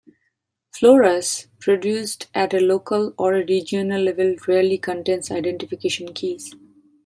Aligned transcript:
Floras 0.73 1.45
produced 1.59 2.25
at 2.33 2.55
a 2.55 2.59
local 2.59 3.13
or 3.19 3.33
regional 3.47 4.01
level 4.01 4.35
rarely 4.47 4.79
contain 4.79 5.21
identification 5.29 6.11
keys. 6.11 6.55